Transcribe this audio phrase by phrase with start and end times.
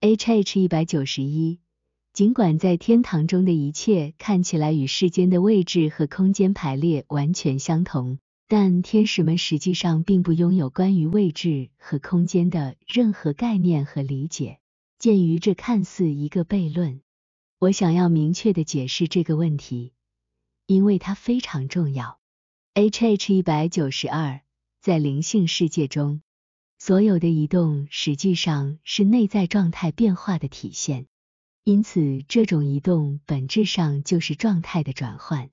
[0.00, 1.58] H H 一百九十一，
[2.12, 14.60] 尽管在天堂中的一切看起来与世间的位置和空间排列完全相同，但天使们实际上并不拥有关于位置和空间的任何概念和理解。
[15.00, 17.00] 鉴于这看似一个悖论，
[17.58, 19.94] 我想要明确的解释这个问题，
[20.66, 22.20] 因为它非常重要。
[22.74, 24.42] H H 一百九十二，
[24.80, 26.22] 在灵性世界中，
[26.78, 31.06] 所有的移动实际上是内在状态变化的体现，
[31.64, 35.50] 因此这种移动本质上就是状态的转换。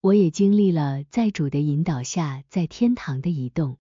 [0.00, 3.78] 我也经历了在主的引导下在天堂的移动，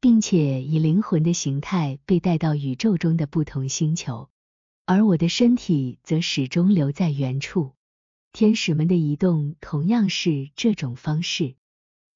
[0.00, 4.28] 并且以灵魂的形态被带到宇宙中的不同星球。
[4.84, 7.72] 而我的身体则始终留在原处。
[8.32, 11.54] 天使们的移动同样是这种方式，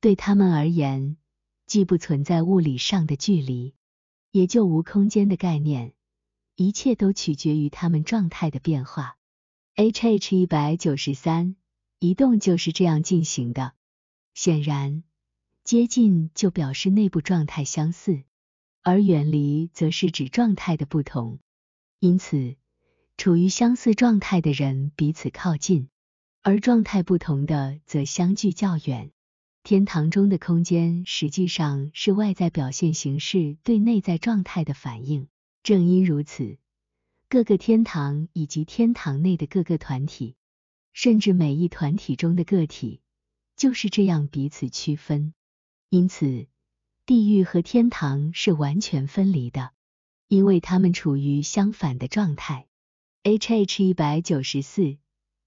[0.00, 1.16] 对他们而言，
[1.66, 3.75] 既不存在物理上的距离，
[4.30, 5.93] 也就无空间的概念，
[6.57, 9.16] 一切都取决于他们状态的变化。
[9.75, 11.56] H H 一百九十三，
[11.98, 13.73] 移动就是这样进行的。
[14.34, 15.03] 显然，
[15.64, 18.23] 接近就表示内部状态相似，
[18.83, 21.41] 而远离则是指状态的不同。
[21.98, 22.56] 因此。
[23.17, 25.91] 处于相似状态的人彼此靠近，
[26.41, 29.11] 而状态不同的则相距较远。
[29.62, 35.28] 天堂中的空间实际上是外在表现形式对内在状态的反应。
[35.62, 36.56] 正因如此，
[37.28, 40.34] 各个天堂以及天堂内的各个团体，
[40.94, 43.00] 甚至每一团体中的个体，
[43.56, 45.34] 就是这样彼此区分。
[45.91, 46.47] 因此，
[47.05, 49.72] 地狱和天堂是完全分离的，
[50.27, 52.67] 因为它们处于相反的状态。
[53.22, 54.97] H H 一百九十四，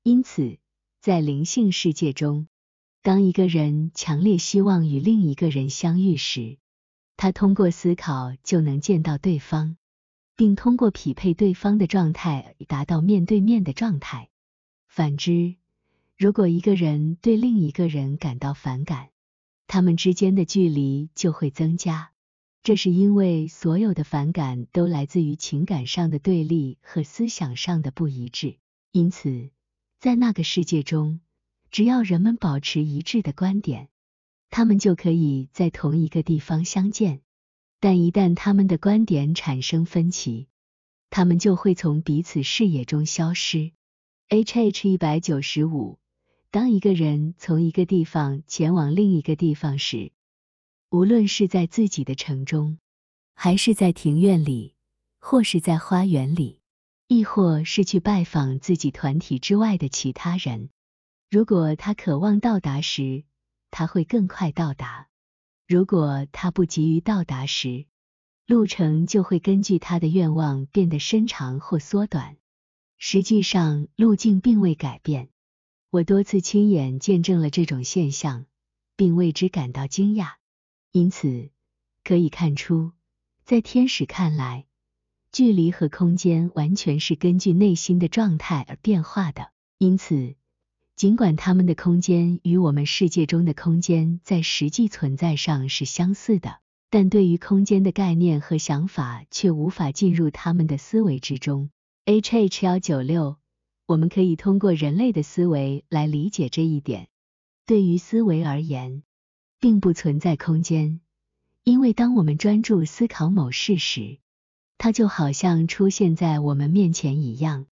[0.04, 0.60] 因此，
[1.02, 2.48] 在灵性世界中，
[3.04, 6.58] 当一个人强烈希望与另一个人相遇时，
[7.18, 9.76] 他通过思考就能见到对方，
[10.38, 14.30] 并通过匹配对方的状态达到面对面的状态。
[14.88, 15.56] 反之，
[16.18, 19.10] 如果一个人对另一个人感到反感，
[19.68, 22.12] 他们之间的距离就会增加。
[22.62, 28.56] 这是因为所有的反感都来自于情感上的对立和思想上的不一致。
[28.94, 29.50] 因此，
[30.00, 31.20] 在那个世界中，
[31.74, 33.90] 只要人们保持一致的观点，
[34.52, 37.22] 他们就可以在同一个地方相见。
[37.80, 40.50] 但一旦他们的观点产生分歧，
[41.10, 43.72] 他们就会从彼此视野中消失。
[44.30, 45.98] H H 一百九十五，
[46.52, 50.12] 当一个人从一个地方前往另一个地方时。
[50.92, 52.78] 无论是在自己的城中，
[53.34, 54.76] 还是在庭院里，
[55.18, 56.62] 或是在花园里，
[57.08, 60.70] 亦或是去拜访自己团体之外的其他人，
[61.34, 63.24] 如果他渴望到达时，
[63.72, 65.08] 他会更快到达；
[65.68, 67.88] 如果他不急于到达时，
[68.46, 72.38] 路程就会根据他的愿望变得伸长或缩短。
[73.00, 75.30] 实际上，路径并未改变。
[75.90, 78.46] 我多次亲眼见证了这种现象，
[78.96, 80.34] 并为之感到惊讶。
[80.92, 81.50] 因此，
[82.04, 82.92] 可以看出，
[83.44, 84.68] 在天使看来，
[85.32, 89.50] 距离和空间完全是根据内心的状态而变化的。
[89.80, 90.36] 因此，
[90.96, 96.60] 尽管他们的空间与我们世界中的空间在实际存在上是相似的，
[96.90, 101.72] 但对于空间的概念和想法却无法进入他们的思维之中。
[102.06, 103.38] H H 幺九六，
[103.88, 107.08] 我们可以通过人类的思维来理解这一点。
[107.66, 109.04] 对于思维而言，
[109.60, 111.02] 并不存在空间，
[111.64, 114.20] 因为当我们专注思考某事时，
[114.78, 117.66] 它就好像出现在我们面前一样。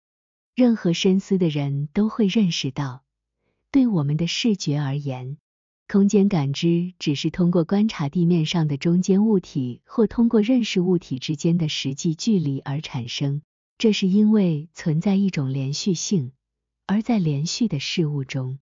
[0.56, 3.04] 任何深思的人都会认识到，
[3.72, 5.38] 对我们的视觉而言，
[5.88, 13.42] 空间感知只是通过观察地面上的中间物体，或通过认识物体之间的实际距离而产生。
[13.78, 16.34] 这是因为存在一种连续性，
[16.86, 18.60] 而在连续的事物中。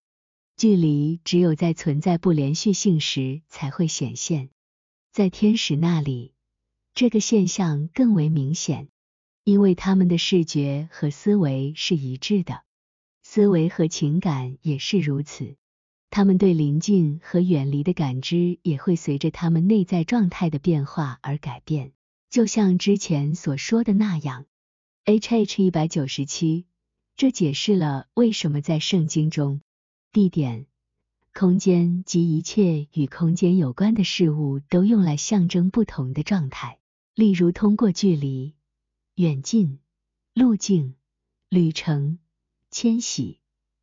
[0.56, 4.50] 距离只有在存在不连续性时才会显现，
[5.12, 6.34] 在天使那里，
[6.94, 8.90] 这个现象更为明显，
[9.44, 12.62] 因为他们的视觉和思维是一致的，
[13.31, 15.56] 思维和情感也是如此。
[16.10, 21.92] 他们对临近和远离的感知也会随着他们内在状态的变化而改变，
[22.31, 24.48] 就像之前所说的那样。
[25.06, 26.66] H H 一百九十七，
[27.16, 29.62] 这解释了为什么在圣经中。
[30.12, 30.66] 地点、
[31.32, 36.80] 空间及一切与空间有关的事物都用来象征不同的状态，
[37.14, 38.56] 例如通过距离、
[39.14, 39.78] 远近、
[40.34, 40.96] 路径、
[41.48, 42.18] 旅程、
[42.71, 43.39] 迁徙、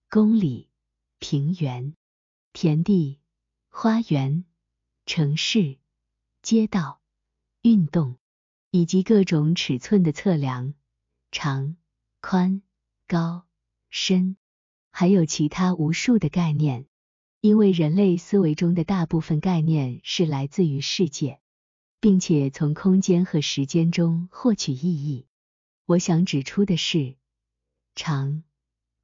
[0.09, 0.69] 公里、
[1.19, 1.95] 平原、
[2.53, 3.19] 田地、
[3.69, 4.45] 花园、
[5.07, 5.79] 城市、
[6.41, 7.01] 街道、
[7.63, 8.17] 运动
[8.71, 10.75] 以及各种尺寸的测量、
[11.33, 11.77] 长、
[12.21, 12.63] 宽、
[13.09, 13.45] 高、
[13.91, 14.37] 深，
[14.93, 16.87] 还有其他无数的概念。
[17.41, 21.41] 因为人类思维中的大部分概念是来自于世界，
[22.01, 25.27] 并且从空间和时间中获取意义。
[25.85, 27.17] 我想指出的是，
[27.95, 28.43] 长、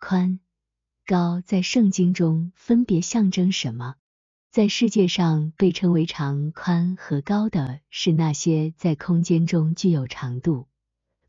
[0.05, 0.41] 宽、
[1.07, 3.95] 高在圣经中分别象征什么？
[4.51, 10.67] 在世界上被称为长、宽和高的是那些在空间中具有长度、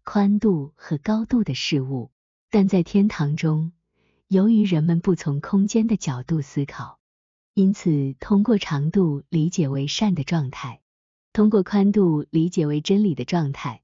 [0.03, 2.09] 宽度和高度的事物，
[2.49, 3.73] 但在天堂中，
[4.27, 6.97] 由于人们不从空间的角度思考。
[7.53, 10.81] 因此，通过长度理解为善的状态，
[11.31, 13.82] 通过宽度理解为真理的状态，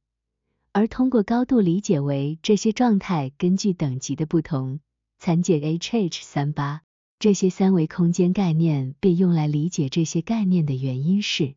[0.71, 4.79] 而通过高度理解为这些状态根据等级的不同。
[5.17, 6.81] 参见 H H 三八。
[7.19, 11.55] 这些三维空间概念被用来理解这些概念的原因是，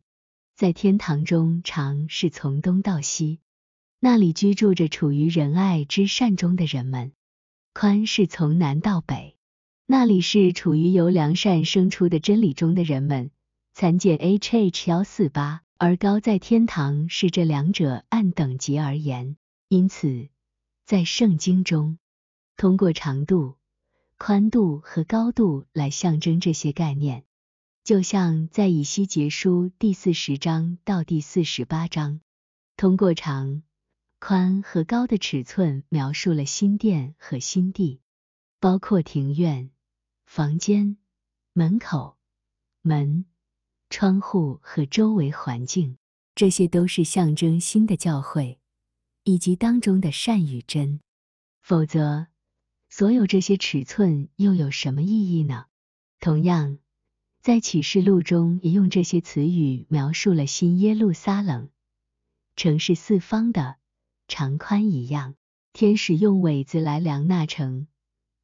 [0.57, 3.39] 在天堂中，长是从东到西，
[4.01, 7.11] 那里居住着处于仁爱之善中的人们；
[7.73, 9.37] 宽是从南到北。
[9.85, 13.31] 那里是处于由良善生出的真理中的人们，
[13.73, 15.61] 参见 H H 幺四八。
[15.85, 19.35] 而高在天堂是这两者按等级而言，
[19.67, 20.29] 因此
[20.85, 21.99] 在圣经中，
[22.55, 23.57] 通过长度、
[24.17, 27.25] 宽度和高度来象征这些概念，
[27.83, 32.21] 就像在以西结书第四十章到第四十八章，
[32.77, 33.61] 通过长、
[34.19, 37.99] 宽和高的尺寸描述了新殿和新地，
[38.61, 39.69] 包括庭院。
[40.25, 40.95] 房间、
[41.51, 42.15] 门口、
[42.81, 43.25] 门、
[43.93, 45.99] 窗户和周围环境，
[46.33, 48.57] 这些都是象征新的教会
[49.23, 50.99] 以及当中的善与真。
[51.61, 52.25] 否则，
[52.89, 55.67] 所有这些尺寸又有什么意义呢？
[56.19, 56.79] 同样，
[57.39, 61.69] 在启示录中也用这些词语描述了新耶路撒冷
[62.55, 63.75] 城市四方的
[64.27, 65.35] 长宽一样。
[65.71, 67.85] 天使用苇子来量那城。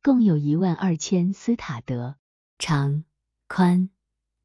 [0.03, 2.17] 共有一万二千斯塔德，
[2.59, 3.03] 长、
[3.47, 3.89] 宽、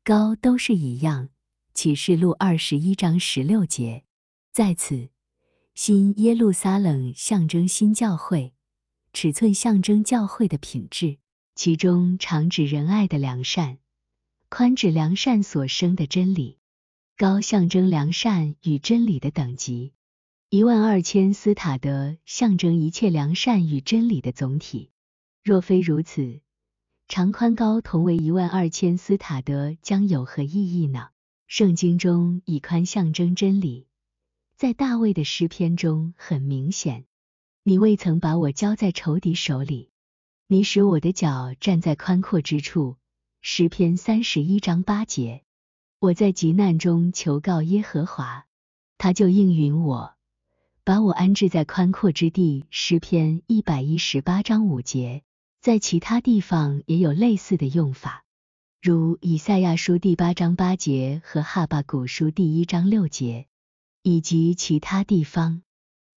[0.05, 1.31] 高都是一样。
[1.73, 4.05] 启示录二十一章十六节，
[4.53, 5.09] 在此，
[5.75, 8.53] 新耶路撒冷象征新教会，
[9.15, 11.17] 尺寸象征教会的品质，
[11.55, 13.79] 其中长指仁爱的良善，
[14.51, 16.59] 宽指良善所生的真理，
[17.17, 19.95] 高象征良善与真理的等级。
[20.51, 24.91] 一万二千斯塔德象征一切良善与真理的总体。
[25.43, 26.41] 若非如此，
[27.15, 31.11] 长宽高同为一万二千斯塔德将有何意义呢？
[31.47, 33.87] 圣经中以宽象征真理，
[34.57, 37.05] 在大卫的诗篇中很明显。
[37.63, 39.91] 你未曾把我交在仇敌手里，
[40.49, 42.97] 你使我的脚站在宽阔之处。
[43.41, 45.45] 诗篇三十一章八节。
[46.01, 48.45] 我在急难中求告耶和华，
[48.99, 50.15] 他就应允我，
[50.83, 52.65] 把我安置在宽阔之地。
[52.71, 55.23] 诗篇一百一十八章五节。
[55.65, 58.23] 在其他地方也有类似的用法，
[58.83, 63.47] 如以赛亚书第八章八节和哈巴古书第一章六节，
[64.03, 65.63] 以及其他地方。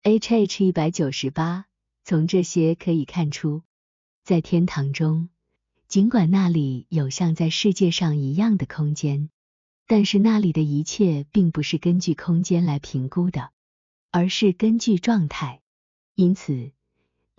[0.03, 1.63] H H 一百九十八，
[2.03, 3.61] 从这些可以看出，
[4.25, 5.29] 在天堂中，
[5.87, 9.29] 尽管那里有像在世界上一样的空间，
[9.87, 13.51] 但是那里的一切并不是根据空间来评估的，
[14.11, 15.61] 而是根据状态。
[16.15, 16.73] 因此。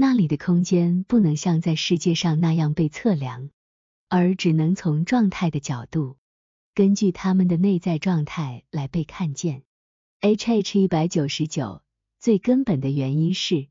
[0.00, 3.50] 那里的空间不能像在世界上那样被测量，
[4.08, 6.16] 而只能从状态的角度，
[6.72, 9.64] 根据他们的内在状态来被看见。
[10.20, 11.82] H H 一百九十九
[12.20, 13.66] 最根本的原因是，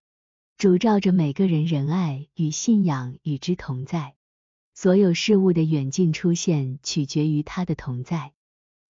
[0.58, 4.14] 主照着每个人仁爱与信仰与之同在，
[4.76, 8.34] 所有事物的远近出现取决于他的同在，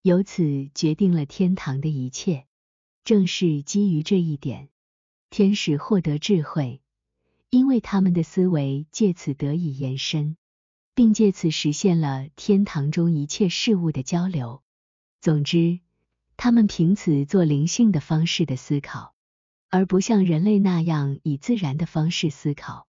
[0.02, 2.48] 由此决定了天堂的一切。
[3.04, 4.70] 正是基于这一点，
[5.30, 6.82] 天使获得智慧。
[7.50, 10.36] 因为他们的思维借此得以延伸，
[10.94, 14.64] 并借此实现了天堂中一切事物的交流。
[15.22, 15.80] 总之，
[16.36, 19.14] 他们凭此做灵性的方式的思考，
[19.70, 22.87] 而不像人类那样以自然的方式思考。